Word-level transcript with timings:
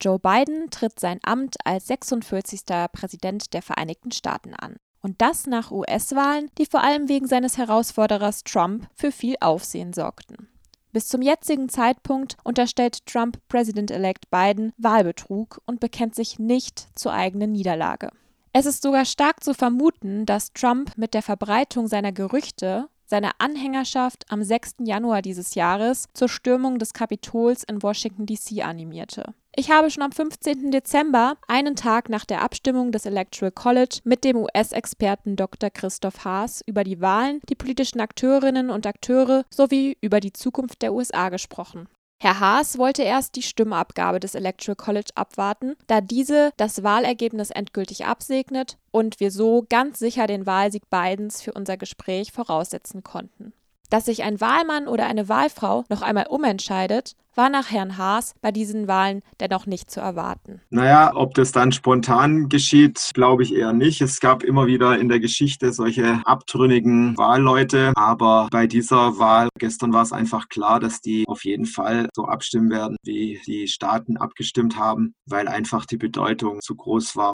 Joe 0.00 0.18
Biden 0.18 0.70
tritt 0.70 1.00
sein 1.00 1.18
Amt 1.22 1.56
als 1.64 1.88
46. 1.88 2.62
Präsident 2.92 3.52
der 3.52 3.62
Vereinigten 3.62 4.12
Staaten 4.12 4.54
an. 4.54 4.76
Und 5.00 5.20
das 5.20 5.46
nach 5.46 5.70
US-Wahlen, 5.70 6.50
die 6.58 6.66
vor 6.66 6.82
allem 6.82 7.08
wegen 7.08 7.26
seines 7.26 7.58
Herausforderers 7.58 8.44
Trump 8.44 8.88
für 8.94 9.12
viel 9.12 9.36
Aufsehen 9.40 9.92
sorgten. 9.92 10.48
Bis 10.92 11.08
zum 11.08 11.22
jetzigen 11.22 11.68
Zeitpunkt 11.68 12.36
unterstellt 12.44 13.06
Trump 13.06 13.38
President-elect 13.48 14.30
Biden 14.30 14.72
Wahlbetrug 14.78 15.60
und 15.66 15.80
bekennt 15.80 16.14
sich 16.14 16.38
nicht 16.38 16.88
zur 16.94 17.12
eigenen 17.12 17.52
Niederlage. 17.52 18.10
Es 18.52 18.66
ist 18.66 18.82
sogar 18.82 19.04
stark 19.04 19.44
zu 19.44 19.52
vermuten, 19.52 20.26
dass 20.26 20.52
Trump 20.52 20.96
mit 20.96 21.14
der 21.14 21.22
Verbreitung 21.22 21.86
seiner 21.86 22.12
Gerüchte 22.12 22.88
seine 23.08 23.32
Anhängerschaft 23.40 24.26
am 24.28 24.42
6. 24.42 24.76
Januar 24.84 25.22
dieses 25.22 25.54
Jahres 25.54 26.08
zur 26.12 26.28
Stürmung 26.28 26.78
des 26.78 26.92
Kapitols 26.92 27.64
in 27.64 27.82
Washington, 27.82 28.26
D.C. 28.26 28.62
animierte. 28.62 29.34
Ich 29.56 29.72
habe 29.72 29.90
schon 29.90 30.04
am 30.04 30.12
15. 30.12 30.70
Dezember, 30.70 31.36
einen 31.48 31.74
Tag 31.74 32.10
nach 32.10 32.24
der 32.24 32.42
Abstimmung 32.42 32.92
des 32.92 33.06
Electoral 33.06 33.50
College, 33.50 34.00
mit 34.04 34.22
dem 34.22 34.36
US-Experten 34.36 35.34
Dr. 35.34 35.70
Christoph 35.70 36.24
Haas 36.24 36.62
über 36.66 36.84
die 36.84 37.00
Wahlen, 37.00 37.40
die 37.48 37.56
politischen 37.56 38.00
Akteurinnen 38.00 38.70
und 38.70 38.86
Akteure 38.86 39.44
sowie 39.50 39.96
über 40.00 40.20
die 40.20 40.32
Zukunft 40.32 40.82
der 40.82 40.92
USA 40.92 41.30
gesprochen. 41.30 41.88
Herr 42.20 42.40
Haas 42.40 42.78
wollte 42.78 43.04
erst 43.04 43.36
die 43.36 43.42
Stimmabgabe 43.42 44.18
des 44.18 44.34
Electoral 44.34 44.74
College 44.74 45.10
abwarten, 45.14 45.76
da 45.86 46.00
diese 46.00 46.50
das 46.56 46.82
Wahlergebnis 46.82 47.50
endgültig 47.50 48.06
absegnet 48.06 48.76
und 48.90 49.20
wir 49.20 49.30
so 49.30 49.64
ganz 49.68 50.00
sicher 50.00 50.26
den 50.26 50.44
Wahlsieg 50.44 50.90
Bidens 50.90 51.40
für 51.40 51.52
unser 51.52 51.76
Gespräch 51.76 52.32
voraussetzen 52.32 53.04
konnten. 53.04 53.52
Dass 53.90 54.04
sich 54.04 54.22
ein 54.22 54.40
Wahlmann 54.40 54.86
oder 54.86 55.06
eine 55.06 55.28
Wahlfrau 55.28 55.84
noch 55.88 56.02
einmal 56.02 56.26
umentscheidet, 56.28 57.16
war 57.34 57.48
nach 57.48 57.70
Herrn 57.70 57.96
Haas 57.96 58.34
bei 58.42 58.50
diesen 58.50 58.88
Wahlen 58.88 59.22
dennoch 59.40 59.64
nicht 59.64 59.90
zu 59.90 60.00
erwarten. 60.00 60.60
Naja, 60.70 61.12
ob 61.14 61.34
das 61.34 61.52
dann 61.52 61.70
spontan 61.72 62.48
geschieht, 62.48 63.12
glaube 63.14 63.44
ich 63.44 63.54
eher 63.54 63.72
nicht. 63.72 64.00
Es 64.02 64.20
gab 64.20 64.42
immer 64.42 64.66
wieder 64.66 64.98
in 64.98 65.08
der 65.08 65.20
Geschichte 65.20 65.72
solche 65.72 66.20
abtrünnigen 66.24 67.16
Wahlleute, 67.16 67.92
aber 67.94 68.48
bei 68.50 68.66
dieser 68.66 69.18
Wahl 69.18 69.48
gestern 69.58 69.92
war 69.92 70.02
es 70.02 70.12
einfach 70.12 70.48
klar, 70.48 70.80
dass 70.80 71.00
die 71.00 71.24
auf 71.28 71.44
jeden 71.44 71.66
Fall 71.66 72.08
so 72.12 72.24
abstimmen 72.24 72.70
werden, 72.70 72.96
wie 73.04 73.40
die 73.46 73.68
Staaten 73.68 74.16
abgestimmt 74.16 74.76
haben, 74.76 75.14
weil 75.24 75.46
einfach 75.46 75.86
die 75.86 75.96
Bedeutung 75.96 76.60
zu 76.60 76.74
groß 76.74 77.14
war. 77.14 77.32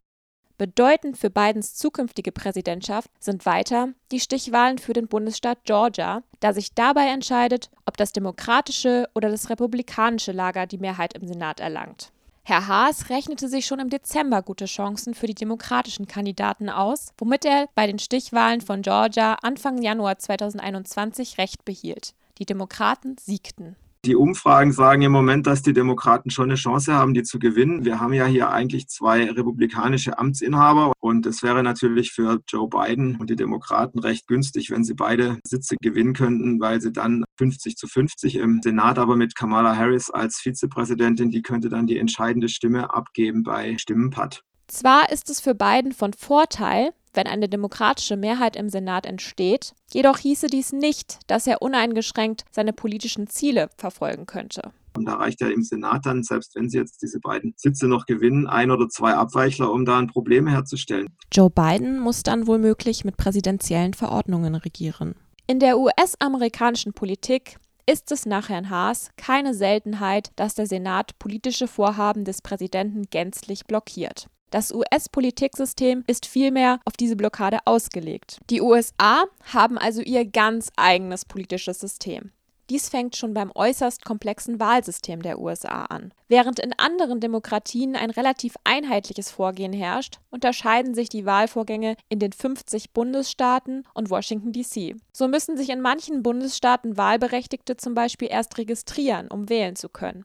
Bedeutend 0.56 1.18
für 1.18 1.30
Bidens 1.30 1.74
zukünftige 1.74 2.30
Präsidentschaft 2.30 3.10
sind 3.18 3.44
weiter 3.44 3.88
die 4.12 4.20
Stichwahlen 4.20 4.78
für 4.78 4.92
den 4.92 5.08
Bundesstaat 5.08 5.64
Georgia, 5.64 6.22
da 6.38 6.52
sich 6.52 6.74
dabei 6.74 7.08
entscheidet, 7.08 7.70
ob 7.86 7.96
das 7.96 8.12
demokratische 8.12 9.08
oder 9.14 9.30
das 9.30 9.50
republikanische 9.50 10.30
Lager 10.30 10.66
die 10.66 10.78
Mehrheit 10.78 11.14
im 11.14 11.26
Senat 11.26 11.58
erlangt. 11.58 12.12
Herr 12.44 12.68
Haas 12.68 13.10
rechnete 13.10 13.48
sich 13.48 13.66
schon 13.66 13.80
im 13.80 13.90
Dezember 13.90 14.42
gute 14.42 14.66
Chancen 14.66 15.14
für 15.14 15.26
die 15.26 15.34
demokratischen 15.34 16.06
Kandidaten 16.06 16.68
aus, 16.68 17.12
womit 17.18 17.46
er 17.46 17.68
bei 17.74 17.88
den 17.88 17.98
Stichwahlen 17.98 18.60
von 18.60 18.82
Georgia 18.82 19.38
Anfang 19.42 19.82
Januar 19.82 20.18
2021 20.18 21.38
Recht 21.38 21.64
behielt. 21.64 22.14
Die 22.38 22.46
Demokraten 22.46 23.16
siegten. 23.18 23.76
Die 24.04 24.16
Umfragen 24.16 24.72
sagen 24.72 25.00
im 25.00 25.12
Moment, 25.12 25.46
dass 25.46 25.62
die 25.62 25.72
Demokraten 25.72 26.28
schon 26.28 26.50
eine 26.50 26.56
Chance 26.56 26.92
haben, 26.92 27.14
die 27.14 27.22
zu 27.22 27.38
gewinnen. 27.38 27.86
Wir 27.86 28.00
haben 28.00 28.12
ja 28.12 28.26
hier 28.26 28.50
eigentlich 28.50 28.86
zwei 28.88 29.30
republikanische 29.30 30.18
Amtsinhaber 30.18 30.92
und 31.00 31.24
es 31.24 31.42
wäre 31.42 31.62
natürlich 31.62 32.12
für 32.12 32.42
Joe 32.46 32.68
Biden 32.68 33.16
und 33.16 33.30
die 33.30 33.36
Demokraten 33.36 33.98
recht 33.98 34.26
günstig, 34.26 34.70
wenn 34.70 34.84
sie 34.84 34.92
beide 34.92 35.38
Sitze 35.46 35.76
gewinnen 35.80 36.12
könnten, 36.12 36.60
weil 36.60 36.82
sie 36.82 36.92
dann 36.92 37.24
50 37.38 37.76
zu 37.76 37.86
50 37.86 38.36
im 38.36 38.60
Senat, 38.62 38.98
aber 38.98 39.16
mit 39.16 39.34
Kamala 39.36 39.74
Harris 39.74 40.10
als 40.10 40.36
Vizepräsidentin, 40.36 41.30
die 41.30 41.40
könnte 41.40 41.70
dann 41.70 41.86
die 41.86 41.96
entscheidende 41.96 42.50
Stimme 42.50 42.92
abgeben 42.92 43.42
bei 43.42 43.78
Stimmenpatt. 43.78 44.42
Zwar 44.66 45.10
ist 45.10 45.30
es 45.30 45.40
für 45.40 45.54
Biden 45.54 45.92
von 45.92 46.12
Vorteil, 46.12 46.92
wenn 47.12 47.26
eine 47.26 47.48
demokratische 47.48 48.16
Mehrheit 48.16 48.56
im 48.56 48.68
Senat 48.68 49.06
entsteht, 49.06 49.74
jedoch 49.92 50.18
hieße 50.18 50.48
dies 50.48 50.72
nicht, 50.72 51.18
dass 51.28 51.46
er 51.46 51.62
uneingeschränkt 51.62 52.44
seine 52.50 52.72
politischen 52.72 53.28
Ziele 53.28 53.68
verfolgen 53.76 54.26
könnte. 54.26 54.72
Und 54.96 55.06
da 55.06 55.14
reicht 55.14 55.40
ja 55.40 55.48
im 55.48 55.62
Senat 55.62 56.06
dann, 56.06 56.22
selbst 56.22 56.54
wenn 56.54 56.70
sie 56.70 56.78
jetzt 56.78 57.02
diese 57.02 57.18
beiden 57.18 57.54
Sitze 57.56 57.88
noch 57.88 58.06
gewinnen, 58.06 58.46
ein 58.46 58.70
oder 58.70 58.88
zwei 58.88 59.14
Abweichler, 59.14 59.72
um 59.72 59.84
da 59.84 59.98
ein 59.98 60.06
Problem 60.06 60.46
herzustellen. 60.46 61.08
Joe 61.32 61.50
Biden 61.50 61.98
muss 61.98 62.22
dann 62.22 62.46
womöglich 62.46 63.04
mit 63.04 63.16
präsidentiellen 63.16 63.94
Verordnungen 63.94 64.54
regieren. 64.54 65.16
In 65.46 65.58
der 65.58 65.78
US-amerikanischen 65.78 66.92
Politik 66.92 67.58
ist 67.86 68.12
es 68.12 68.24
nach 68.24 68.48
Herrn 68.48 68.70
Haas 68.70 69.10
keine 69.16 69.52
Seltenheit, 69.52 70.30
dass 70.36 70.54
der 70.54 70.66
Senat 70.66 71.18
politische 71.18 71.66
Vorhaben 71.66 72.24
des 72.24 72.40
Präsidenten 72.40 73.02
gänzlich 73.10 73.66
blockiert. 73.66 74.28
Das 74.54 74.72
US-Politiksystem 74.72 76.04
ist 76.06 76.26
vielmehr 76.26 76.78
auf 76.84 76.92
diese 76.92 77.16
Blockade 77.16 77.58
ausgelegt. 77.64 78.38
Die 78.50 78.60
USA 78.60 79.24
haben 79.52 79.78
also 79.78 80.00
ihr 80.00 80.24
ganz 80.24 80.70
eigenes 80.76 81.24
politisches 81.24 81.80
System. 81.80 82.30
Dies 82.70 82.88
fängt 82.88 83.16
schon 83.16 83.34
beim 83.34 83.50
äußerst 83.52 84.04
komplexen 84.04 84.60
Wahlsystem 84.60 85.22
der 85.22 85.40
USA 85.40 85.86
an. 85.86 86.14
Während 86.28 86.60
in 86.60 86.72
anderen 86.78 87.18
Demokratien 87.18 87.96
ein 87.96 88.10
relativ 88.10 88.54
einheitliches 88.62 89.28
Vorgehen 89.28 89.72
herrscht, 89.72 90.20
unterscheiden 90.30 90.94
sich 90.94 91.08
die 91.08 91.26
Wahlvorgänge 91.26 91.96
in 92.08 92.20
den 92.20 92.32
50 92.32 92.92
Bundesstaaten 92.92 93.82
und 93.92 94.08
Washington 94.08 94.52
DC. 94.52 94.94
So 95.12 95.26
müssen 95.26 95.56
sich 95.56 95.68
in 95.68 95.80
manchen 95.80 96.22
Bundesstaaten 96.22 96.96
Wahlberechtigte 96.96 97.76
zum 97.76 97.94
Beispiel 97.94 98.28
erst 98.30 98.56
registrieren, 98.56 99.26
um 99.32 99.48
wählen 99.48 99.74
zu 99.74 99.88
können. 99.88 100.24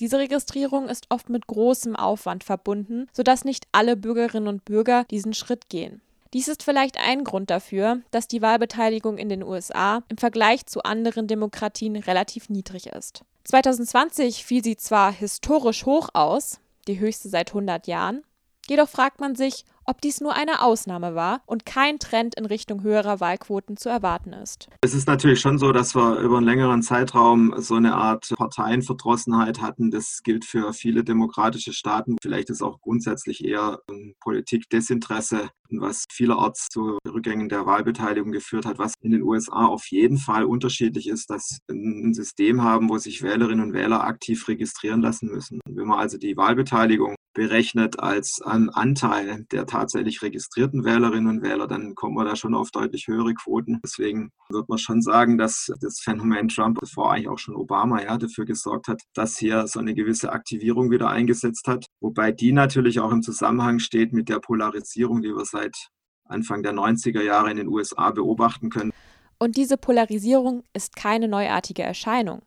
Diese 0.00 0.18
Registrierung 0.18 0.88
ist 0.88 1.06
oft 1.10 1.28
mit 1.28 1.46
großem 1.46 1.94
Aufwand 1.94 2.42
verbunden, 2.42 3.06
sodass 3.12 3.44
nicht 3.44 3.66
alle 3.72 3.96
Bürgerinnen 3.96 4.48
und 4.48 4.64
Bürger 4.64 5.04
diesen 5.10 5.34
Schritt 5.34 5.68
gehen. 5.68 6.00
Dies 6.32 6.48
ist 6.48 6.64
vielleicht 6.64 6.98
ein 6.98 7.22
Grund 7.22 7.48
dafür, 7.50 8.00
dass 8.10 8.26
die 8.26 8.42
Wahlbeteiligung 8.42 9.18
in 9.18 9.28
den 9.28 9.44
USA 9.44 10.02
im 10.08 10.18
Vergleich 10.18 10.66
zu 10.66 10.82
anderen 10.82 11.28
Demokratien 11.28 11.94
relativ 11.94 12.48
niedrig 12.48 12.88
ist. 12.88 13.22
2020 13.44 14.44
fiel 14.44 14.64
sie 14.64 14.76
zwar 14.76 15.12
historisch 15.12 15.86
hoch 15.86 16.08
aus, 16.12 16.58
die 16.88 16.98
höchste 16.98 17.28
seit 17.28 17.50
100 17.50 17.86
Jahren, 17.86 18.24
jedoch 18.68 18.88
fragt 18.88 19.20
man 19.20 19.36
sich, 19.36 19.64
ob 19.84 20.00
dies 20.00 20.20
nur 20.20 20.34
eine 20.34 20.62
Ausnahme 20.62 21.14
war 21.14 21.42
und 21.46 21.66
kein 21.66 21.98
Trend 21.98 22.34
in 22.36 22.46
Richtung 22.46 22.82
höherer 22.82 23.20
Wahlquoten 23.20 23.76
zu 23.76 23.88
erwarten 23.88 24.32
ist. 24.32 24.68
Es 24.80 24.94
ist 24.94 25.06
natürlich 25.06 25.40
schon 25.40 25.58
so, 25.58 25.72
dass 25.72 25.94
wir 25.94 26.18
über 26.18 26.38
einen 26.38 26.46
längeren 26.46 26.82
Zeitraum 26.82 27.54
so 27.58 27.74
eine 27.74 27.94
Art 27.94 28.28
Parteienverdrossenheit 28.36 29.60
hatten. 29.60 29.90
Das 29.90 30.22
gilt 30.22 30.44
für 30.44 30.72
viele 30.72 31.04
demokratische 31.04 31.72
Staaten. 31.72 32.16
Vielleicht 32.22 32.50
ist 32.50 32.62
auch 32.62 32.80
grundsätzlich 32.80 33.44
eher 33.44 33.80
Politikdesinteresse, 34.20 35.50
was 35.70 36.04
vielerorts 36.12 36.68
zu 36.68 36.98
Rückgängen 37.06 37.48
der 37.48 37.66
Wahlbeteiligung 37.66 38.32
geführt 38.32 38.66
hat, 38.66 38.78
was 38.78 38.94
in 39.00 39.12
den 39.12 39.22
USA 39.22 39.66
auf 39.66 39.86
jeden 39.86 40.18
Fall 40.18 40.44
unterschiedlich 40.44 41.08
ist, 41.08 41.30
dass 41.30 41.58
ein 41.70 42.14
System 42.14 42.62
haben, 42.62 42.88
wo 42.88 42.98
sich 42.98 43.22
Wählerinnen 43.22 43.64
und 43.64 43.72
Wähler 43.72 44.04
aktiv 44.04 44.46
registrieren 44.48 45.00
lassen 45.00 45.28
müssen. 45.30 45.60
Wenn 45.68 45.86
man 45.86 45.98
also 45.98 46.18
die 46.18 46.36
Wahlbeteiligung 46.36 47.16
berechnet 47.34 47.98
als 47.98 48.40
Anteil 48.42 49.44
der 49.50 49.66
tatsächlich 49.74 50.22
registrierten 50.22 50.84
Wählerinnen 50.84 51.28
und 51.28 51.42
Wähler, 51.42 51.66
dann 51.66 51.96
kommen 51.96 52.16
wir 52.16 52.24
da 52.24 52.36
schon 52.36 52.54
auf 52.54 52.70
deutlich 52.70 53.08
höhere 53.08 53.34
Quoten. 53.34 53.80
Deswegen 53.82 54.30
wird 54.48 54.68
man 54.68 54.78
schon 54.78 55.02
sagen, 55.02 55.36
dass 55.36 55.72
das 55.80 55.98
Phänomen 55.98 56.46
Trump, 56.46 56.78
war 56.94 57.10
eigentlich 57.10 57.28
auch 57.28 57.38
schon 57.38 57.56
Obama, 57.56 58.00
ja, 58.00 58.16
dafür 58.16 58.44
gesorgt 58.44 58.86
hat, 58.86 59.02
dass 59.14 59.36
hier 59.36 59.66
so 59.66 59.80
eine 59.80 59.94
gewisse 59.94 60.32
Aktivierung 60.32 60.92
wieder 60.92 61.10
eingesetzt 61.10 61.66
hat. 61.66 61.86
Wobei 62.00 62.30
die 62.30 62.52
natürlich 62.52 63.00
auch 63.00 63.10
im 63.10 63.22
Zusammenhang 63.22 63.80
steht 63.80 64.12
mit 64.12 64.28
der 64.28 64.38
Polarisierung, 64.38 65.22
die 65.22 65.34
wir 65.34 65.44
seit 65.44 65.88
Anfang 66.24 66.62
der 66.62 66.72
90er 66.72 67.22
Jahre 67.22 67.50
in 67.50 67.56
den 67.56 67.68
USA 67.68 68.12
beobachten 68.12 68.70
können. 68.70 68.92
Und 69.40 69.56
diese 69.56 69.76
Polarisierung 69.76 70.62
ist 70.72 70.94
keine 70.94 71.26
neuartige 71.26 71.82
Erscheinung. 71.82 72.42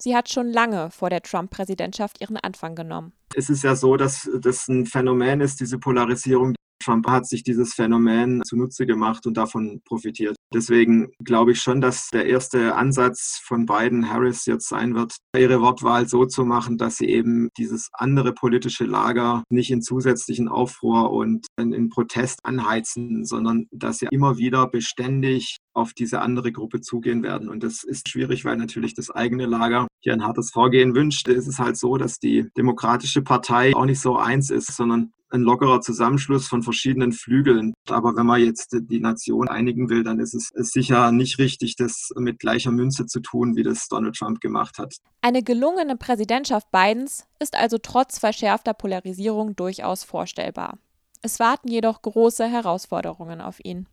Sie 0.00 0.14
hat 0.14 0.28
schon 0.28 0.46
lange 0.46 0.92
vor 0.92 1.10
der 1.10 1.22
Trump-Präsidentschaft 1.22 2.20
ihren 2.20 2.36
Anfang 2.36 2.76
genommen. 2.76 3.12
Es 3.34 3.50
ist 3.50 3.64
ja 3.64 3.74
so, 3.74 3.96
dass 3.96 4.30
das 4.40 4.68
ein 4.68 4.86
Phänomen 4.86 5.40
ist, 5.40 5.58
diese 5.58 5.78
Polarisierung, 5.78 6.54
Trump 6.88 7.06
hat 7.06 7.26
sich 7.26 7.42
dieses 7.42 7.74
Phänomen 7.74 8.42
zunutze 8.44 8.86
gemacht 8.86 9.26
und 9.26 9.36
davon 9.36 9.82
profitiert. 9.84 10.36
Deswegen 10.54 11.10
glaube 11.22 11.52
ich 11.52 11.60
schon, 11.60 11.82
dass 11.82 12.08
der 12.08 12.24
erste 12.24 12.76
Ansatz 12.76 13.42
von 13.44 13.66
Biden 13.66 14.08
Harris 14.08 14.46
jetzt 14.46 14.70
sein 14.70 14.94
wird, 14.94 15.16
ihre 15.36 15.60
Wortwahl 15.60 16.08
so 16.08 16.24
zu 16.24 16.46
machen, 16.46 16.78
dass 16.78 16.96
sie 16.96 17.10
eben 17.10 17.50
dieses 17.58 17.90
andere 17.92 18.32
politische 18.32 18.84
Lager 18.84 19.44
nicht 19.50 19.70
in 19.70 19.82
zusätzlichen 19.82 20.48
Aufruhr 20.48 21.10
und 21.10 21.46
in 21.58 21.90
Protest 21.90 22.38
anheizen, 22.42 23.26
sondern 23.26 23.66
dass 23.70 23.98
sie 23.98 24.08
immer 24.10 24.38
wieder 24.38 24.66
beständig 24.66 25.58
auf 25.78 25.94
diese 25.94 26.20
andere 26.20 26.52
Gruppe 26.52 26.80
zugehen 26.80 27.22
werden. 27.22 27.48
Und 27.48 27.62
das 27.62 27.84
ist 27.84 28.08
schwierig, 28.08 28.44
weil 28.44 28.56
natürlich 28.56 28.94
das 28.94 29.10
eigene 29.10 29.46
Lager 29.46 29.86
hier 30.00 30.12
ein 30.12 30.24
hartes 30.24 30.50
Vorgehen 30.50 30.94
wünscht. 30.94 31.28
Es 31.28 31.46
ist 31.48 31.58
halt 31.58 31.76
so, 31.76 31.96
dass 31.96 32.18
die 32.18 32.48
Demokratische 32.56 33.22
Partei 33.22 33.74
auch 33.74 33.84
nicht 33.84 34.00
so 34.00 34.16
eins 34.16 34.50
ist, 34.50 34.76
sondern 34.76 35.12
ein 35.30 35.42
lockerer 35.42 35.80
Zusammenschluss 35.80 36.48
von 36.48 36.62
verschiedenen 36.62 37.12
Flügeln. 37.12 37.74
Aber 37.88 38.16
wenn 38.16 38.26
man 38.26 38.42
jetzt 38.42 38.74
die 38.80 39.00
Nation 39.00 39.48
einigen 39.48 39.90
will, 39.90 40.02
dann 40.02 40.20
ist 40.20 40.34
es 40.34 40.50
sicher 40.54 41.12
nicht 41.12 41.38
richtig, 41.38 41.76
das 41.76 42.10
mit 42.16 42.38
gleicher 42.38 42.70
Münze 42.70 43.06
zu 43.06 43.20
tun, 43.20 43.54
wie 43.54 43.62
das 43.62 43.88
Donald 43.88 44.16
Trump 44.16 44.40
gemacht 44.40 44.78
hat. 44.78 44.96
Eine 45.20 45.42
gelungene 45.42 45.96
Präsidentschaft 45.96 46.70
Bidens 46.70 47.26
ist 47.40 47.56
also 47.56 47.76
trotz 47.76 48.18
verschärfter 48.18 48.72
Polarisierung 48.72 49.54
durchaus 49.54 50.02
vorstellbar. 50.04 50.78
Es 51.20 51.40
warten 51.40 51.68
jedoch 51.68 52.00
große 52.00 52.46
Herausforderungen 52.46 53.40
auf 53.40 53.58
ihn. 53.62 53.86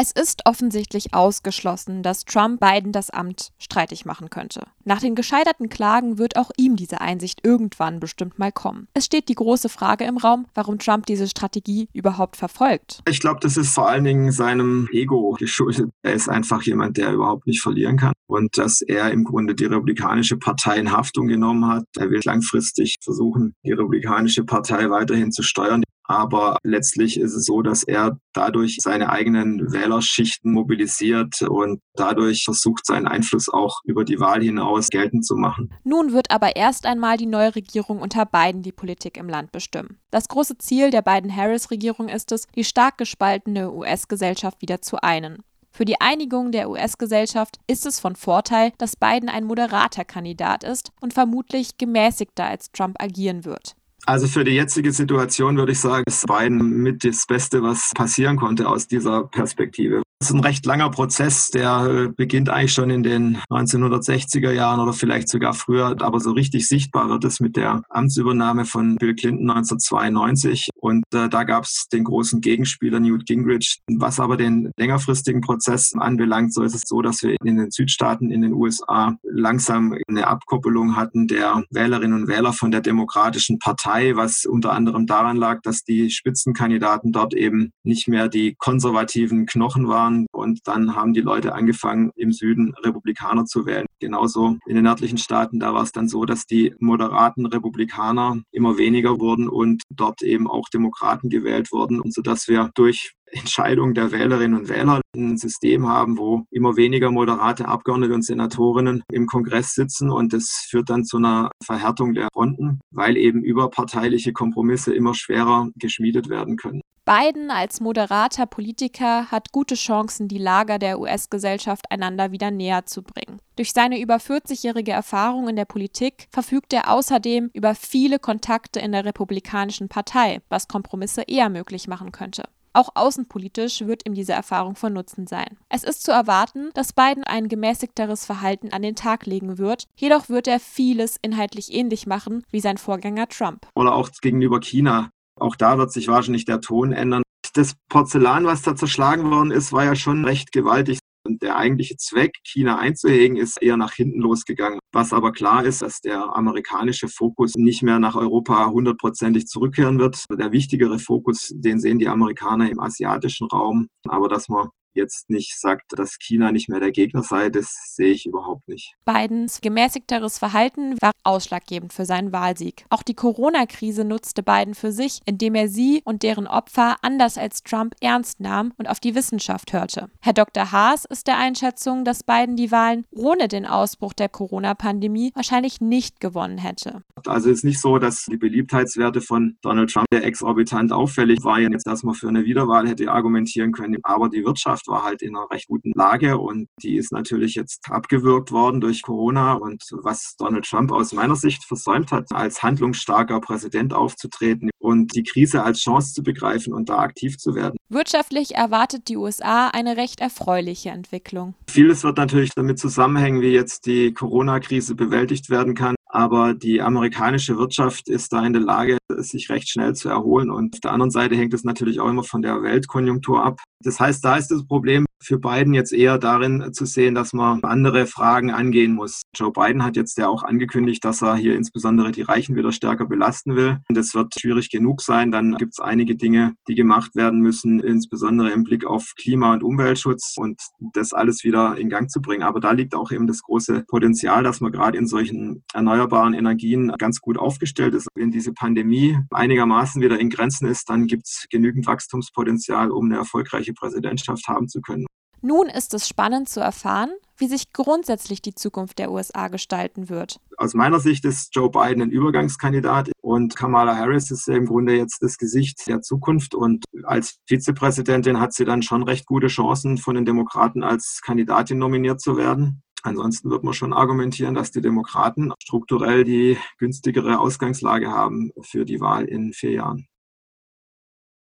Es 0.00 0.12
ist 0.12 0.42
offensichtlich 0.44 1.12
ausgeschlossen, 1.12 2.04
dass 2.04 2.24
Trump 2.24 2.60
Biden 2.60 2.92
das 2.92 3.10
Amt 3.10 3.50
streitig 3.58 4.04
machen 4.04 4.30
könnte. 4.30 4.62
Nach 4.84 5.00
den 5.00 5.16
gescheiterten 5.16 5.68
Klagen 5.68 6.18
wird 6.18 6.36
auch 6.36 6.52
ihm 6.56 6.76
diese 6.76 7.00
Einsicht 7.00 7.40
irgendwann 7.44 7.98
bestimmt 7.98 8.38
mal 8.38 8.52
kommen. 8.52 8.86
Es 8.94 9.06
steht 9.06 9.28
die 9.28 9.34
große 9.34 9.68
Frage 9.68 10.04
im 10.04 10.16
Raum, 10.16 10.46
warum 10.54 10.78
Trump 10.78 11.06
diese 11.06 11.26
Strategie 11.26 11.88
überhaupt 11.92 12.36
verfolgt. 12.36 13.00
Ich 13.08 13.18
glaube, 13.18 13.40
das 13.40 13.56
ist 13.56 13.74
vor 13.74 13.88
allen 13.88 14.04
Dingen 14.04 14.30
seinem 14.30 14.88
Ego 14.92 15.34
geschuldet. 15.36 15.90
Er 16.02 16.12
ist 16.12 16.28
einfach 16.28 16.62
jemand, 16.62 16.96
der 16.96 17.12
überhaupt 17.12 17.48
nicht 17.48 17.60
verlieren 17.60 17.96
kann 17.96 18.12
und 18.28 18.56
dass 18.56 18.82
er 18.82 19.10
im 19.10 19.24
Grunde 19.24 19.56
die 19.56 19.64
Republikanische 19.64 20.36
Partei 20.36 20.76
in 20.76 20.92
Haftung 20.92 21.26
genommen 21.26 21.66
hat. 21.66 21.84
Er 21.96 22.08
will 22.08 22.20
langfristig 22.24 22.98
versuchen, 23.02 23.56
die 23.64 23.72
Republikanische 23.72 24.44
Partei 24.44 24.90
weiterhin 24.90 25.32
zu 25.32 25.42
steuern. 25.42 25.82
Aber 26.08 26.56
letztlich 26.62 27.20
ist 27.20 27.34
es 27.34 27.44
so, 27.44 27.60
dass 27.60 27.84
er 27.84 28.18
dadurch 28.32 28.78
seine 28.80 29.10
eigenen 29.10 29.72
Wählerschichten 29.72 30.52
mobilisiert 30.52 31.42
und 31.42 31.80
dadurch 31.94 32.44
versucht, 32.44 32.86
seinen 32.86 33.06
Einfluss 33.06 33.50
auch 33.50 33.80
über 33.84 34.04
die 34.04 34.18
Wahl 34.18 34.42
hinaus 34.42 34.88
geltend 34.88 35.26
zu 35.26 35.36
machen. 35.36 35.72
Nun 35.84 36.12
wird 36.12 36.30
aber 36.30 36.56
erst 36.56 36.86
einmal 36.86 37.18
die 37.18 37.26
neue 37.26 37.54
Regierung 37.54 38.00
unter 38.00 38.24
Biden 38.24 38.62
die 38.62 38.72
Politik 38.72 39.18
im 39.18 39.28
Land 39.28 39.52
bestimmen. 39.52 39.98
Das 40.10 40.28
große 40.28 40.56
Ziel 40.56 40.90
der 40.90 41.02
Biden-Harris-Regierung 41.02 42.08
ist 42.08 42.32
es, 42.32 42.46
die 42.56 42.64
stark 42.64 42.96
gespaltene 42.96 43.70
US-Gesellschaft 43.70 44.62
wieder 44.62 44.80
zu 44.80 45.02
einen. 45.02 45.42
Für 45.70 45.84
die 45.84 46.00
Einigung 46.00 46.50
der 46.50 46.70
US-Gesellschaft 46.70 47.58
ist 47.66 47.86
es 47.86 48.00
von 48.00 48.16
Vorteil, 48.16 48.72
dass 48.78 48.96
Biden 48.96 49.28
ein 49.28 49.44
moderater 49.44 50.04
Kandidat 50.04 50.64
ist 50.64 50.90
und 51.00 51.12
vermutlich 51.12 51.76
gemäßigter 51.78 52.44
als 52.44 52.72
Trump 52.72 52.96
agieren 53.00 53.44
wird. 53.44 53.76
Also 54.08 54.26
für 54.26 54.42
die 54.42 54.52
jetzige 54.52 54.90
Situation 54.90 55.58
würde 55.58 55.72
ich 55.72 55.80
sagen, 55.80 56.04
ist 56.06 56.26
Biden 56.26 56.82
mit 56.82 57.04
das 57.04 57.26
Beste, 57.26 57.62
was 57.62 57.92
passieren 57.94 58.38
konnte 58.38 58.66
aus 58.66 58.88
dieser 58.88 59.24
Perspektive. 59.24 60.00
Das 60.20 60.30
ist 60.30 60.34
ein 60.34 60.40
recht 60.40 60.66
langer 60.66 60.90
Prozess, 60.90 61.50
der 61.50 61.86
äh, 61.86 62.08
beginnt 62.08 62.48
eigentlich 62.48 62.72
schon 62.72 62.90
in 62.90 63.04
den 63.04 63.36
1960er 63.50 64.50
Jahren 64.50 64.80
oder 64.80 64.92
vielleicht 64.92 65.28
sogar 65.28 65.54
früher, 65.54 65.94
aber 66.00 66.18
so 66.18 66.32
richtig 66.32 66.66
sichtbar 66.66 67.08
wird 67.08 67.24
es 67.24 67.38
mit 67.38 67.54
der 67.54 67.82
Amtsübernahme 67.88 68.64
von 68.64 68.96
Bill 68.96 69.14
Clinton 69.14 69.48
1992. 69.48 70.70
Und 70.74 71.04
äh, 71.14 71.28
da 71.28 71.44
gab 71.44 71.62
es 71.62 71.86
den 71.92 72.02
großen 72.02 72.40
Gegenspieler 72.40 72.98
Newt 72.98 73.26
Gingrich. 73.26 73.78
Was 73.88 74.18
aber 74.18 74.36
den 74.36 74.72
längerfristigen 74.76 75.40
Prozess 75.40 75.92
anbelangt, 75.96 76.52
so 76.52 76.64
ist 76.64 76.74
es 76.74 76.82
so, 76.84 77.00
dass 77.00 77.22
wir 77.22 77.36
in 77.44 77.56
den 77.56 77.70
Südstaaten 77.70 78.32
in 78.32 78.42
den 78.42 78.54
USA 78.54 79.16
langsam 79.22 79.96
eine 80.08 80.26
Abkoppelung 80.26 80.96
hatten 80.96 81.28
der 81.28 81.62
Wählerinnen 81.70 82.22
und 82.22 82.28
Wähler 82.28 82.52
von 82.52 82.72
der 82.72 82.80
Demokratischen 82.80 83.60
Partei, 83.60 84.16
was 84.16 84.46
unter 84.46 84.72
anderem 84.72 85.06
daran 85.06 85.36
lag, 85.36 85.60
dass 85.62 85.84
die 85.84 86.10
Spitzenkandidaten 86.10 87.12
dort 87.12 87.34
eben 87.34 87.70
nicht 87.84 88.08
mehr 88.08 88.28
die 88.28 88.56
konservativen 88.58 89.46
Knochen 89.46 89.86
waren, 89.86 90.07
waren. 90.08 90.26
Und 90.32 90.60
dann 90.66 90.94
haben 90.94 91.12
die 91.12 91.20
Leute 91.20 91.54
angefangen, 91.54 92.10
im 92.16 92.32
Süden 92.32 92.74
Republikaner 92.84 93.44
zu 93.44 93.66
wählen. 93.66 93.86
Genauso 94.00 94.56
in 94.66 94.74
den 94.74 94.84
nördlichen 94.84 95.18
Staaten, 95.18 95.58
da 95.58 95.74
war 95.74 95.82
es 95.82 95.92
dann 95.92 96.08
so, 96.08 96.24
dass 96.24 96.46
die 96.46 96.74
moderaten 96.78 97.46
Republikaner 97.46 98.40
immer 98.50 98.78
weniger 98.78 99.18
wurden 99.20 99.48
und 99.48 99.82
dort 99.90 100.22
eben 100.22 100.48
auch 100.48 100.68
Demokraten 100.68 101.28
gewählt 101.28 101.72
wurden. 101.72 102.00
Und 102.00 102.14
so 102.14 102.22
dass 102.22 102.48
wir 102.48 102.70
durch 102.74 103.12
Entscheidung 103.32 103.94
der 103.94 104.12
Wählerinnen 104.12 104.58
und 104.58 104.68
Wähler 104.68 105.00
ein 105.14 105.36
System 105.36 105.88
haben, 105.88 106.18
wo 106.18 106.44
immer 106.50 106.76
weniger 106.76 107.10
moderate 107.10 107.66
Abgeordnete 107.66 108.14
und 108.14 108.24
Senatorinnen 108.24 109.02
im 109.12 109.26
Kongress 109.26 109.74
sitzen 109.74 110.10
und 110.10 110.32
das 110.32 110.66
führt 110.68 110.90
dann 110.90 111.04
zu 111.04 111.18
einer 111.18 111.50
Verhärtung 111.64 112.14
der 112.14 112.28
Fronten, 112.32 112.80
weil 112.90 113.16
eben 113.16 113.42
überparteiliche 113.42 114.32
Kompromisse 114.32 114.94
immer 114.94 115.14
schwerer 115.14 115.68
geschmiedet 115.76 116.28
werden 116.28 116.56
können. 116.56 116.80
Biden 117.08 117.50
als 117.50 117.80
moderater 117.80 118.44
Politiker 118.44 119.30
hat 119.30 119.50
gute 119.50 119.76
Chancen, 119.76 120.28
die 120.28 120.36
Lager 120.36 120.78
der 120.78 121.00
US-Gesellschaft 121.00 121.90
einander 121.90 122.32
wieder 122.32 122.50
näher 122.50 122.84
zu 122.84 123.02
bringen. 123.02 123.40
Durch 123.56 123.72
seine 123.72 123.98
über 123.98 124.16
40-jährige 124.16 124.92
Erfahrung 124.92 125.48
in 125.48 125.56
der 125.56 125.64
Politik 125.64 126.28
verfügt 126.30 126.74
er 126.74 126.92
außerdem 126.92 127.48
über 127.54 127.74
viele 127.74 128.18
Kontakte 128.18 128.80
in 128.80 128.92
der 128.92 129.06
Republikanischen 129.06 129.88
Partei, 129.88 130.42
was 130.50 130.68
Kompromisse 130.68 131.22
eher 131.22 131.48
möglich 131.48 131.88
machen 131.88 132.12
könnte. 132.12 132.42
Auch 132.78 132.90
außenpolitisch 132.94 133.80
wird 133.88 134.06
ihm 134.06 134.14
diese 134.14 134.34
Erfahrung 134.34 134.76
von 134.76 134.92
Nutzen 134.92 135.26
sein. 135.26 135.58
Es 135.68 135.82
ist 135.82 136.04
zu 136.04 136.12
erwarten, 136.12 136.70
dass 136.74 136.92
Biden 136.92 137.24
ein 137.24 137.48
gemäßigteres 137.48 138.24
Verhalten 138.24 138.72
an 138.72 138.82
den 138.82 138.94
Tag 138.94 139.26
legen 139.26 139.58
wird, 139.58 139.88
jedoch 139.96 140.28
wird 140.28 140.46
er 140.46 140.60
vieles 140.60 141.16
inhaltlich 141.20 141.74
ähnlich 141.74 142.06
machen 142.06 142.44
wie 142.52 142.60
sein 142.60 142.78
Vorgänger 142.78 143.26
Trump. 143.26 143.66
Oder 143.74 143.96
auch 143.96 144.12
gegenüber 144.22 144.60
China. 144.60 145.10
Auch 145.40 145.56
da 145.56 145.76
wird 145.76 145.90
sich 145.90 146.06
wahrscheinlich 146.06 146.44
der 146.44 146.60
Ton 146.60 146.92
ändern. 146.92 147.24
Das 147.54 147.74
Porzellan, 147.88 148.44
was 148.44 148.62
da 148.62 148.76
zerschlagen 148.76 149.28
worden 149.28 149.50
ist, 149.50 149.72
war 149.72 149.84
ja 149.84 149.96
schon 149.96 150.24
recht 150.24 150.52
gewaltig. 150.52 151.00
Und 151.28 151.42
der 151.42 151.58
eigentliche 151.58 151.96
Zweck, 151.98 152.36
China 152.42 152.78
einzuhegen, 152.78 153.36
ist 153.36 153.60
eher 153.60 153.76
nach 153.76 153.92
hinten 153.92 154.20
losgegangen. 154.20 154.78
Was 154.92 155.12
aber 155.12 155.30
klar 155.32 155.62
ist, 155.62 155.82
dass 155.82 156.00
der 156.00 156.34
amerikanische 156.34 157.06
Fokus 157.06 157.54
nicht 157.54 157.82
mehr 157.82 157.98
nach 157.98 158.16
Europa 158.16 158.70
hundertprozentig 158.70 159.46
zurückkehren 159.46 159.98
wird. 159.98 160.24
Der 160.32 160.52
wichtigere 160.52 160.98
Fokus, 160.98 161.52
den 161.54 161.80
sehen 161.80 161.98
die 161.98 162.08
Amerikaner 162.08 162.70
im 162.70 162.80
asiatischen 162.80 163.46
Raum. 163.46 163.88
Aber 164.08 164.28
dass 164.28 164.48
man 164.48 164.68
jetzt 164.98 165.30
nicht 165.30 165.58
sagt, 165.58 165.98
dass 165.98 166.18
China 166.18 166.52
nicht 166.52 166.68
mehr 166.68 166.80
der 166.80 166.92
Gegner 166.92 167.22
sei, 167.22 167.48
das 167.48 167.94
sehe 167.94 168.12
ich 168.12 168.26
überhaupt 168.26 168.68
nicht. 168.68 168.94
Bidens 169.04 169.60
gemäßigteres 169.60 170.38
Verhalten 170.38 170.96
war 171.00 171.12
ausschlaggebend 171.24 171.92
für 171.92 172.04
seinen 172.04 172.32
Wahlsieg. 172.32 172.84
Auch 172.90 173.02
die 173.02 173.14
Corona-Krise 173.14 174.04
nutzte 174.04 174.42
Biden 174.42 174.74
für 174.74 174.92
sich, 174.92 175.20
indem 175.24 175.54
er 175.54 175.68
sie 175.68 176.02
und 176.04 176.22
deren 176.22 176.46
Opfer 176.46 176.96
anders 177.02 177.38
als 177.38 177.62
Trump 177.62 177.94
ernst 178.00 178.40
nahm 178.40 178.72
und 178.76 178.88
auf 178.88 179.00
die 179.00 179.14
Wissenschaft 179.14 179.72
hörte. 179.72 180.10
Herr 180.20 180.32
Dr. 180.32 180.72
Haas 180.72 181.04
ist 181.04 181.26
der 181.26 181.38
Einschätzung, 181.38 182.04
dass 182.04 182.22
Biden 182.22 182.56
die 182.56 182.70
Wahlen 182.70 183.04
ohne 183.10 183.48
den 183.48 183.66
Ausbruch 183.66 184.12
der 184.12 184.28
Corona-Pandemie 184.28 185.32
wahrscheinlich 185.34 185.80
nicht 185.80 186.20
gewonnen 186.20 186.58
hätte. 186.58 187.02
Also 187.26 187.50
es 187.50 187.58
ist 187.58 187.64
nicht 187.64 187.80
so, 187.80 187.98
dass 187.98 188.24
die 188.24 188.36
Beliebtheitswerte 188.36 189.20
von 189.20 189.56
Donald 189.62 189.90
Trump 189.90 190.06
exorbitant 190.12 190.92
auffällig 190.92 191.42
waren, 191.44 191.72
jetzt 191.72 191.86
man 192.04 192.14
für 192.14 192.28
eine 192.28 192.44
Wiederwahl 192.44 192.88
hätte 192.88 193.10
argumentieren 193.10 193.72
können, 193.72 193.96
aber 194.02 194.28
die 194.28 194.44
Wirtschaft 194.44 194.87
war 194.88 195.04
halt 195.04 195.22
in 195.22 195.36
einer 195.36 195.50
recht 195.50 195.68
guten 195.68 195.92
Lage 195.94 196.38
und 196.38 196.68
die 196.82 196.96
ist 196.96 197.12
natürlich 197.12 197.54
jetzt 197.54 197.90
abgewürgt 197.90 198.50
worden 198.50 198.80
durch 198.80 199.02
Corona. 199.02 199.54
Und 199.54 199.84
was 200.02 200.34
Donald 200.38 200.64
Trump 200.64 200.92
aus 200.92 201.12
meiner 201.12 201.36
Sicht 201.36 201.64
versäumt 201.64 202.12
hat, 202.12 202.32
als 202.32 202.62
handlungsstarker 202.62 203.40
Präsident 203.40 203.94
aufzutreten 203.94 204.70
und 204.78 205.14
die 205.14 205.22
Krise 205.22 205.62
als 205.62 205.80
Chance 205.80 206.14
zu 206.14 206.22
begreifen 206.22 206.72
und 206.72 206.88
da 206.88 206.98
aktiv 206.98 207.38
zu 207.38 207.54
werden. 207.54 207.76
Wirtschaftlich 207.88 208.54
erwartet 208.54 209.08
die 209.08 209.16
USA 209.16 209.68
eine 209.68 209.96
recht 209.96 210.20
erfreuliche 210.20 210.90
Entwicklung. 210.90 211.54
Vieles 211.68 212.04
wird 212.04 212.16
natürlich 212.16 212.50
damit 212.54 212.78
zusammenhängen, 212.78 213.40
wie 213.40 213.52
jetzt 213.52 213.86
die 213.86 214.12
Corona-Krise 214.12 214.94
bewältigt 214.94 215.50
werden 215.50 215.74
kann. 215.74 215.94
Aber 216.18 216.52
die 216.52 216.82
amerikanische 216.82 217.58
Wirtschaft 217.58 218.08
ist 218.08 218.32
da 218.32 218.44
in 218.44 218.52
der 218.52 218.60
Lage, 218.60 218.98
sich 219.18 219.50
recht 219.50 219.68
schnell 219.68 219.94
zu 219.94 220.08
erholen. 220.08 220.50
Und 220.50 220.74
auf 220.74 220.80
der 220.80 220.90
anderen 220.90 221.12
Seite 221.12 221.36
hängt 221.36 221.54
es 221.54 221.62
natürlich 221.62 222.00
auch 222.00 222.08
immer 222.08 222.24
von 222.24 222.42
der 222.42 222.60
Weltkonjunktur 222.60 223.44
ab. 223.44 223.60
Das 223.84 224.00
heißt, 224.00 224.24
da 224.24 224.36
ist 224.36 224.48
das 224.48 224.66
Problem 224.66 225.06
für 225.20 225.38
Biden 225.38 225.74
jetzt 225.74 225.92
eher 225.92 226.18
darin 226.18 226.72
zu 226.72 226.86
sehen, 226.86 227.14
dass 227.14 227.32
man 227.32 227.62
andere 227.62 228.06
Fragen 228.06 228.50
angehen 228.50 228.94
muss. 228.94 229.22
Joe 229.34 229.52
Biden 229.52 229.84
hat 229.84 229.96
jetzt 229.96 230.18
ja 230.18 230.28
auch 230.28 230.42
angekündigt, 230.42 231.04
dass 231.04 231.22
er 231.22 231.36
hier 231.36 231.56
insbesondere 231.56 232.12
die 232.12 232.22
Reichen 232.22 232.56
wieder 232.56 232.72
stärker 232.72 233.06
belasten 233.06 233.56
will. 233.56 233.78
Das 233.88 234.14
wird 234.14 234.34
schwierig 234.38 234.70
genug 234.70 235.02
sein. 235.02 235.30
Dann 235.30 235.56
gibt 235.56 235.74
es 235.74 235.80
einige 235.80 236.16
Dinge, 236.16 236.54
die 236.68 236.74
gemacht 236.74 237.14
werden 237.14 237.40
müssen, 237.40 237.80
insbesondere 237.80 238.50
im 238.50 238.64
Blick 238.64 238.86
auf 238.86 239.12
Klima- 239.16 239.54
und 239.54 239.62
Umweltschutz 239.62 240.34
und 240.36 240.60
das 240.94 241.12
alles 241.12 241.44
wieder 241.44 241.76
in 241.76 241.88
Gang 241.88 242.10
zu 242.10 242.20
bringen. 242.20 242.42
Aber 242.42 242.60
da 242.60 242.72
liegt 242.72 242.94
auch 242.94 243.10
eben 243.10 243.26
das 243.26 243.42
große 243.42 243.84
Potenzial, 243.88 244.42
dass 244.42 244.60
man 244.60 244.72
gerade 244.72 244.98
in 244.98 245.06
solchen 245.06 245.64
erneuerbaren 245.72 246.34
Energien 246.34 246.92
ganz 246.98 247.20
gut 247.20 247.38
aufgestellt 247.38 247.94
ist. 247.94 248.08
Wenn 248.14 248.30
diese 248.30 248.52
Pandemie 248.52 249.18
einigermaßen 249.30 250.00
wieder 250.02 250.18
in 250.18 250.30
Grenzen 250.30 250.68
ist, 250.68 250.88
dann 250.88 251.06
gibt 251.06 251.26
es 251.26 251.46
genügend 251.50 251.86
Wachstumspotenzial, 251.86 252.90
um 252.90 253.06
eine 253.06 253.16
erfolgreiche 253.16 253.72
Präsidentschaft 253.72 254.46
haben 254.48 254.68
zu 254.68 254.80
können. 254.80 255.07
Nun 255.40 255.68
ist 255.68 255.94
es 255.94 256.08
spannend 256.08 256.48
zu 256.48 256.60
erfahren, 256.60 257.10
wie 257.36 257.46
sich 257.46 257.72
grundsätzlich 257.72 258.42
die 258.42 258.54
Zukunft 258.54 258.98
der 258.98 259.12
USA 259.12 259.48
gestalten 259.48 260.08
wird. 260.08 260.40
Aus 260.56 260.74
meiner 260.74 260.98
Sicht 260.98 261.24
ist 261.24 261.54
Joe 261.54 261.70
Biden 261.70 262.02
ein 262.02 262.10
Übergangskandidat 262.10 263.12
und 263.20 263.54
Kamala 263.54 263.96
Harris 263.96 264.30
ist 264.32 264.48
im 264.48 264.66
Grunde 264.66 264.96
jetzt 264.96 265.22
das 265.22 265.38
Gesicht 265.38 265.86
der 265.86 266.00
Zukunft 266.00 266.54
und 266.54 266.84
als 267.04 267.38
Vizepräsidentin 267.46 268.40
hat 268.40 268.52
sie 268.52 268.64
dann 268.64 268.82
schon 268.82 269.04
recht 269.04 269.26
gute 269.26 269.46
Chancen, 269.46 269.98
von 269.98 270.16
den 270.16 270.24
Demokraten 270.24 270.82
als 270.82 271.20
Kandidatin 271.24 271.78
nominiert 271.78 272.20
zu 272.20 272.36
werden. 272.36 272.82
Ansonsten 273.02 273.50
wird 273.50 273.62
man 273.62 273.74
schon 273.74 273.92
argumentieren, 273.92 274.54
dass 274.54 274.72
die 274.72 274.80
Demokraten 274.80 275.52
strukturell 275.62 276.24
die 276.24 276.58
günstigere 276.78 277.38
Ausgangslage 277.38 278.10
haben 278.10 278.50
für 278.62 278.84
die 278.84 279.00
Wahl 279.00 279.24
in 279.24 279.52
vier 279.52 279.70
Jahren. 279.70 280.08